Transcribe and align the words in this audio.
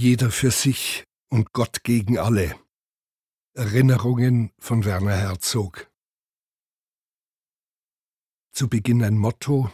Jeder 0.00 0.30
für 0.30 0.52
sich 0.52 1.02
und 1.28 1.52
Gott 1.52 1.82
gegen 1.82 2.18
alle. 2.18 2.54
Erinnerungen 3.54 4.52
von 4.56 4.84
Werner 4.84 5.16
Herzog. 5.16 5.90
Zu 8.52 8.68
Beginn 8.68 9.02
ein 9.02 9.18
Motto. 9.18 9.72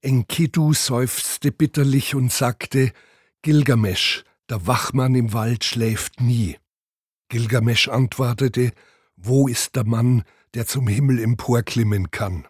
Enkidu 0.00 0.72
seufzte 0.72 1.52
bitterlich 1.52 2.14
und 2.14 2.32
sagte, 2.32 2.94
Gilgamesch, 3.42 4.24
der 4.48 4.66
Wachmann 4.66 5.14
im 5.14 5.34
Wald 5.34 5.64
schläft 5.64 6.22
nie. 6.22 6.56
Gilgamesch 7.28 7.88
antwortete, 7.88 8.72
wo 9.16 9.46
ist 9.46 9.76
der 9.76 9.84
Mann, 9.84 10.24
der 10.54 10.66
zum 10.66 10.88
Himmel 10.88 11.22
emporklimmen 11.22 12.10
kann? 12.12 12.48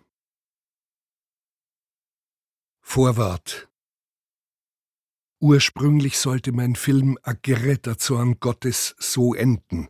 Vorwort 2.82 3.68
Ursprünglich 5.42 6.18
sollte 6.18 6.52
mein 6.52 6.76
Film 6.76 7.18
A 7.24 7.32
Geretter 7.32 7.98
Zorn 7.98 8.38
Gottes 8.38 8.94
so 9.00 9.34
enden. 9.34 9.88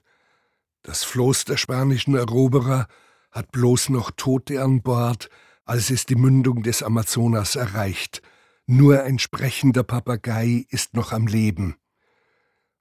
Das 0.82 1.04
Floß 1.04 1.44
der 1.44 1.58
spanischen 1.58 2.14
Eroberer 2.14 2.86
hat 3.30 3.52
bloß 3.52 3.90
noch 3.90 4.12
Tote 4.12 4.62
an 4.62 4.80
Bord, 4.80 5.28
als 5.66 5.90
es 5.90 6.06
die 6.06 6.14
Mündung 6.14 6.62
des 6.62 6.82
Amazonas 6.82 7.54
erreicht. 7.54 8.22
Nur 8.64 9.02
ein 9.02 9.18
sprechender 9.18 9.82
Papagei 9.82 10.64
ist 10.70 10.94
noch 10.94 11.12
am 11.12 11.26
Leben. 11.26 11.76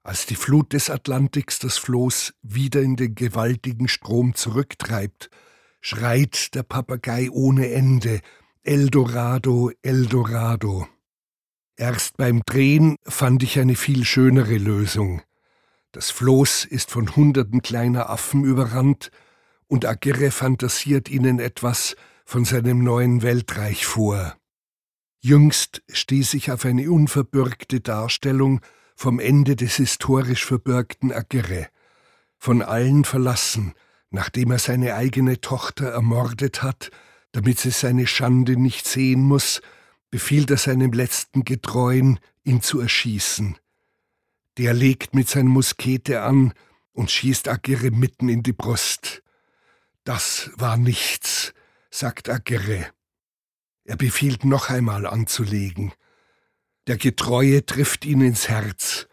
Als 0.02 0.24
die 0.24 0.34
Flut 0.34 0.72
des 0.72 0.88
Atlantiks 0.88 1.58
das 1.58 1.76
Floß 1.76 2.32
wieder 2.40 2.80
in 2.80 2.96
den 2.96 3.14
gewaltigen 3.14 3.86
Strom 3.86 4.34
zurücktreibt, 4.34 5.28
schreit 5.82 6.54
der 6.54 6.62
Papagei 6.62 7.28
ohne 7.30 7.70
Ende 7.70 8.22
Eldorado, 8.62 9.70
Eldorado. 9.82 10.88
Erst 11.76 12.16
beim 12.16 12.42
Drehen 12.44 12.96
fand 13.04 13.42
ich 13.42 13.58
eine 13.58 13.74
viel 13.76 14.04
schönere 14.04 14.58
Lösung. 14.58 15.22
Das 15.92 16.10
Floß 16.10 16.64
ist 16.66 16.90
von 16.90 17.16
hunderten 17.16 17.62
kleiner 17.62 18.10
Affen 18.10 18.44
überrannt 18.44 19.10
und 19.68 19.86
Aguirre 19.86 20.30
fantasiert 20.30 21.08
ihnen 21.08 21.38
etwas 21.38 21.96
von 22.24 22.44
seinem 22.44 22.84
neuen 22.84 23.22
Weltreich 23.22 23.86
vor. 23.86 24.36
Jüngst 25.20 25.82
stieß 25.90 26.34
ich 26.34 26.50
auf 26.50 26.64
eine 26.64 26.90
unverbürgte 26.90 27.80
Darstellung 27.80 28.60
vom 28.96 29.18
Ende 29.18 29.56
des 29.56 29.76
historisch 29.76 30.44
verbürgten 30.44 31.12
Aguirre, 31.12 31.68
von 32.38 32.60
allen 32.60 33.04
verlassen, 33.04 33.72
nachdem 34.10 34.50
er 34.50 34.58
seine 34.58 34.94
eigene 34.94 35.40
Tochter 35.40 35.88
ermordet 35.88 36.62
hat, 36.62 36.90
damit 37.32 37.58
sie 37.58 37.70
seine 37.70 38.06
Schande 38.06 38.56
nicht 38.56 38.86
sehen 38.86 39.22
muss 39.22 39.62
befiehlt 40.12 40.50
er 40.50 40.58
seinem 40.58 40.92
letzten 40.92 41.42
Getreuen, 41.42 42.20
ihn 42.44 42.60
zu 42.60 42.80
erschießen. 42.80 43.58
Der 44.58 44.74
legt 44.74 45.14
mit 45.14 45.28
seiner 45.28 45.48
Muskete 45.48 46.20
an 46.20 46.52
und 46.92 47.10
schießt 47.10 47.48
Agere 47.48 47.90
mitten 47.90 48.28
in 48.28 48.42
die 48.42 48.52
Brust. 48.52 49.22
Das 50.04 50.50
war 50.54 50.76
nichts, 50.76 51.54
sagt 51.90 52.28
Agere. 52.28 52.86
Er 53.84 53.96
befiehlt 53.96 54.44
noch 54.44 54.68
einmal 54.68 55.06
anzulegen. 55.06 55.92
Der 56.86 56.98
Getreue 56.98 57.64
trifft 57.64 58.04
ihn 58.04 58.20
ins 58.20 58.50
Herz. 58.50 59.08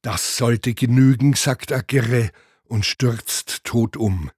Das 0.00 0.36
sollte 0.36 0.74
genügen, 0.74 1.34
sagt 1.34 1.72
Agere 1.72 2.30
und 2.62 2.86
stürzt 2.86 3.64
tot 3.64 3.96
um. 3.96 4.30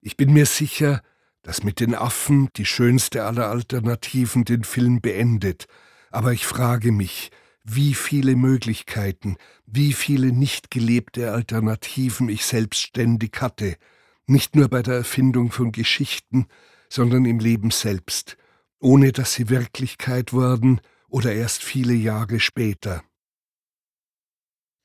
Ich 0.00 0.16
bin 0.16 0.32
mir 0.32 0.46
sicher, 0.46 1.02
dass 1.44 1.62
mit 1.62 1.78
den 1.78 1.94
Affen 1.94 2.48
die 2.56 2.64
schönste 2.64 3.24
aller 3.24 3.48
Alternativen 3.48 4.44
den 4.44 4.64
Film 4.64 5.00
beendet, 5.00 5.66
aber 6.10 6.32
ich 6.32 6.46
frage 6.46 6.90
mich, 6.90 7.30
wie 7.64 7.94
viele 7.94 8.34
Möglichkeiten, 8.34 9.36
wie 9.66 9.92
viele 9.92 10.32
nicht 10.32 10.70
gelebte 10.70 11.32
Alternativen 11.32 12.28
ich 12.28 12.44
selbstständig 12.44 13.32
hatte, 13.40 13.76
nicht 14.26 14.56
nur 14.56 14.68
bei 14.68 14.82
der 14.82 14.94
Erfindung 14.94 15.52
von 15.52 15.70
Geschichten, 15.70 16.46
sondern 16.88 17.26
im 17.26 17.38
Leben 17.38 17.70
selbst, 17.70 18.36
ohne 18.80 19.12
dass 19.12 19.34
sie 19.34 19.50
Wirklichkeit 19.50 20.32
wurden 20.32 20.80
oder 21.08 21.32
erst 21.32 21.62
viele 21.62 21.94
Jahre 21.94 22.40
später. 22.40 23.02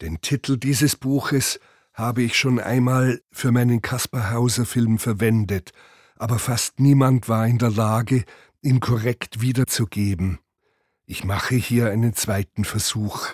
Den 0.01 0.19
Titel 0.21 0.57
dieses 0.57 0.95
Buches 0.95 1.59
habe 1.93 2.21
ich 2.23 2.37
schon 2.37 2.59
einmal 2.59 3.21
für 3.31 3.51
meinen 3.51 3.81
Kaspar 3.81 4.31
Hauser 4.31 4.65
Film 4.65 4.99
verwendet, 4.99 5.71
aber 6.19 6.37
fast 6.37 6.79
niemand 6.79 7.27
war 7.29 7.47
in 7.47 7.57
der 7.57 7.71
Lage, 7.71 8.25
ihn 8.61 8.81
korrekt 8.81 9.41
wiederzugeben. 9.41 10.37
Ich 11.05 11.23
mache 11.23 11.55
hier 11.55 11.89
einen 11.89 12.13
zweiten 12.13 12.65
Versuch. 12.65 13.29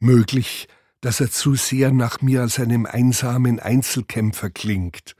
Möglich, 0.00 0.68
dass 1.00 1.20
er 1.20 1.30
zu 1.30 1.54
sehr 1.54 1.92
nach 1.92 2.20
mir 2.20 2.42
als 2.42 2.58
einem 2.58 2.84
einsamen 2.84 3.60
Einzelkämpfer 3.60 4.50
klingt. 4.50 5.14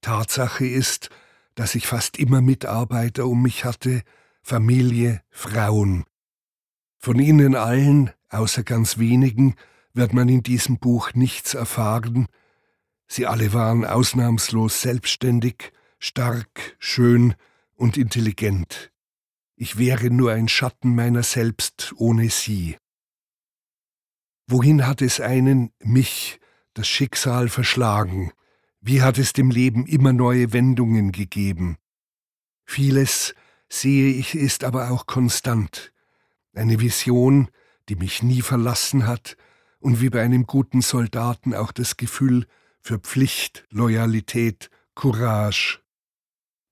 Tatsache 0.00 0.66
ist, 0.66 1.10
dass 1.54 1.74
ich 1.74 1.86
fast 1.86 2.18
immer 2.18 2.42
Mitarbeiter 2.42 3.26
um 3.26 3.42
mich 3.42 3.64
hatte, 3.64 4.02
Familie, 4.42 5.22
Frauen. 5.30 6.04
Von 6.98 7.20
ihnen 7.20 7.54
allen, 7.54 8.10
außer 8.30 8.64
ganz 8.64 8.98
wenigen, 8.98 9.54
wird 9.94 10.12
man 10.12 10.28
in 10.28 10.42
diesem 10.42 10.78
Buch 10.78 11.14
nichts 11.14 11.54
erfahren. 11.54 12.26
Sie 13.06 13.26
alle 13.26 13.52
waren 13.52 13.84
ausnahmslos 13.84 14.82
selbstständig, 14.82 15.72
stark, 15.98 16.76
schön 16.78 17.34
und 17.74 17.96
intelligent. 17.96 18.92
Ich 19.56 19.78
wäre 19.78 20.10
nur 20.10 20.32
ein 20.32 20.48
Schatten 20.48 20.94
meiner 20.94 21.22
selbst 21.22 21.94
ohne 21.96 22.30
sie. 22.30 22.76
Wohin 24.46 24.86
hat 24.86 25.02
es 25.02 25.20
einen, 25.20 25.72
mich, 25.82 26.38
das 26.74 26.86
Schicksal 26.86 27.48
verschlagen? 27.48 28.32
Wie 28.80 29.02
hat 29.02 29.18
es 29.18 29.32
dem 29.32 29.50
Leben 29.50 29.86
immer 29.86 30.12
neue 30.12 30.52
Wendungen 30.52 31.10
gegeben? 31.10 31.78
Vieles, 32.64 33.34
sehe 33.68 34.12
ich, 34.12 34.34
ist 34.34 34.62
aber 34.62 34.90
auch 34.90 35.06
konstant. 35.06 35.92
Eine 36.54 36.80
Vision, 36.80 37.48
die 37.88 37.96
mich 37.96 38.22
nie 38.22 38.42
verlassen 38.42 39.06
hat 39.06 39.36
und 39.78 40.00
wie 40.00 40.10
bei 40.10 40.22
einem 40.22 40.46
guten 40.46 40.82
Soldaten 40.82 41.54
auch 41.54 41.72
das 41.72 41.96
Gefühl 41.96 42.46
für 42.80 42.98
Pflicht, 42.98 43.64
Loyalität, 43.70 44.70
Courage. 44.94 45.80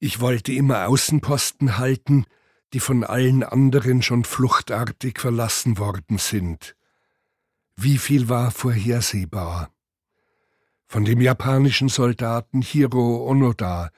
Ich 0.07 0.21
wollte 0.21 0.53
immer 0.53 0.87
Außenposten 0.87 1.79
halten, 1.79 2.27
die 2.75 2.81
von 2.81 3.05
allen 3.05 3.43
anderen 3.43 4.03
schon 4.03 4.25
fluchtartig 4.25 5.19
verlassen 5.19 5.79
worden 5.79 6.19
sind. 6.19 6.77
Wie 7.75 7.97
viel 7.97 8.29
war 8.29 8.51
vorhersehbar? 8.51 9.71
Von 10.87 11.07
dem 11.07 11.23
japanischen 11.23 11.89
Soldaten 11.89 12.61
Hiro 12.61 13.27
Onoda, 13.27 13.89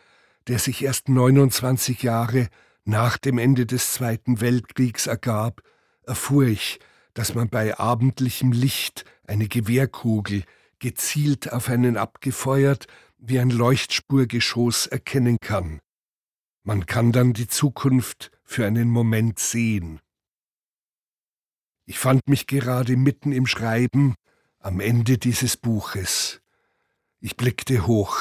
der 0.47 0.61
sich 0.61 0.85
erst 0.85 1.09
29 1.09 2.05
Jahre 2.05 2.51
nach 2.85 3.19
dem 3.19 3.39
Ende 3.39 3.67
des 3.67 3.93
Zweiten 3.95 4.41
Weltkriegs 4.41 5.09
ergab, 5.09 5.61
erfuhr 6.05 6.45
ich, 6.45 6.79
dass 7.15 7.35
man 7.35 7.49
bei 7.49 7.81
abendlichem 7.81 8.53
Licht 8.53 9.05
eine 9.27 9.49
Gewehrkugel 9.49 10.45
gezielt 10.79 11.53
auf 11.53 11.69
einen 11.69 11.97
abgefeuert 11.97 12.87
wie 13.19 13.41
ein 13.41 13.51
Leuchtspurgeschoss 13.51 14.87
erkennen 14.87 15.39
kann. 15.41 15.81
Man 16.67 16.85
kann 16.85 17.13
dann 17.13 17.33
die 17.33 17.47
Zukunft 17.47 18.33
für 18.43 18.67
einen 18.67 18.91
Moment 18.91 19.39
sehen. 19.39 20.01
Ich 21.85 22.01
fand 22.01 22.29
mich 22.29 22.49
gerade 22.49 22.97
mitten 22.97 23.31
im 23.31 23.47
Schreiben 23.47 24.17
am 24.59 24.81
Ende 24.81 25.17
dieses 25.17 25.57
Buches. 25.57 26.41
Ich 27.21 27.37
blickte 27.37 27.87
hoch, 27.87 28.19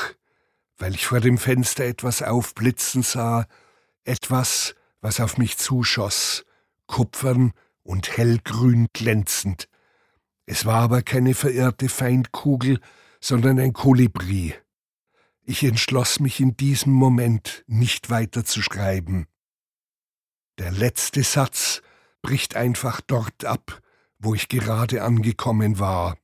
weil 0.77 0.93
ich 0.93 1.07
vor 1.07 1.21
dem 1.21 1.39
Fenster 1.39 1.85
etwas 1.85 2.21
aufblitzen 2.21 3.01
sah, 3.01 3.47
etwas, 4.03 4.75
was 5.01 5.19
auf 5.19 5.39
mich 5.39 5.57
zuschoss, 5.57 6.45
kupfern 6.85 7.51
und 7.81 8.15
hellgrün 8.15 8.89
glänzend. 8.93 9.67
Es 10.45 10.67
war 10.67 10.83
aber 10.83 11.01
keine 11.01 11.33
verirrte 11.33 11.89
Feindkugel, 11.89 12.79
sondern 13.19 13.57
ein 13.57 13.73
Kolibri. 13.73 14.53
Ich 15.47 15.63
entschloss 15.63 16.19
mich 16.19 16.39
in 16.39 16.57
diesem 16.57 16.91
Moment 16.91 17.63
nicht 17.67 18.09
weiter 18.09 18.43
zu 18.43 18.63
schreiben. 18.63 19.27
Der 20.57 20.71
letzte 20.71 21.21
Satz 21.21 21.83
bricht 22.23 22.55
einfach 22.55 22.99
dort 22.99 23.45
ab, 23.45 23.79
wo 24.17 24.33
ich 24.33 24.49
gerade 24.49 25.03
angekommen 25.03 25.77
war. 25.77 26.17